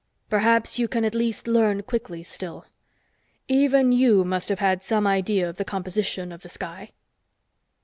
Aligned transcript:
Perhaps 0.31 0.79
you 0.79 0.87
can 0.87 1.05
at 1.05 1.13
least 1.13 1.47
learn 1.47 1.83
quickly 1.83 2.23
still. 2.23 2.65
Even 3.47 3.91
you 3.91 4.23
must 4.23 4.49
have 4.49 4.57
had 4.57 4.81
some 4.81 5.05
idea 5.05 5.47
of 5.47 5.57
the 5.57 5.63
composition 5.63 6.31
of 6.31 6.41
the 6.41 6.49
sky?" 6.49 6.89